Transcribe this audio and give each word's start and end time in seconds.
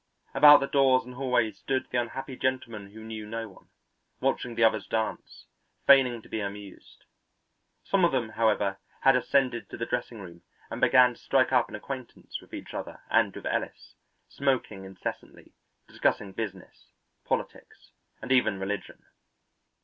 About 0.33 0.61
the 0.61 0.65
doors 0.67 1.05
and 1.05 1.13
hallways 1.13 1.59
stood 1.59 1.87
the 1.91 2.01
unhappy 2.01 2.35
gentlemen 2.35 2.89
who 2.89 3.03
knew 3.03 3.27
no 3.27 3.47
one, 3.47 3.69
watching 4.19 4.55
the 4.55 4.63
others 4.63 4.87
dance, 4.87 5.45
feigning 5.85 6.23
to 6.23 6.27
be 6.27 6.39
amused. 6.39 7.05
Some 7.83 8.03
of 8.03 8.11
them, 8.11 8.29
however, 8.29 8.79
had 9.01 9.15
ascended 9.15 9.69
to 9.69 9.77
the 9.77 9.85
dressing 9.85 10.19
room 10.19 10.41
and 10.71 10.81
began 10.81 11.13
to 11.13 11.19
strike 11.21 11.51
up 11.53 11.69
an 11.69 11.75
acquaintance 11.75 12.41
with 12.41 12.51
each 12.51 12.73
other 12.73 13.03
and 13.11 13.35
with 13.35 13.45
Ellis, 13.45 13.93
smoking 14.27 14.85
incessantly, 14.85 15.53
discussing 15.87 16.31
business, 16.31 16.87
politics, 17.23 17.91
and 18.23 18.31
even 18.31 18.59
religion. 18.59 19.05